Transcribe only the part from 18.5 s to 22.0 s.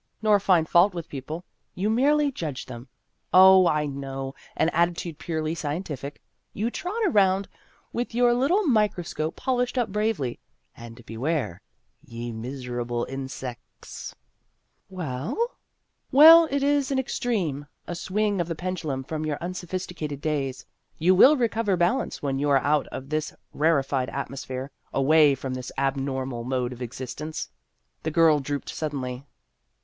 pendulum from your unsophisticated days. You will recover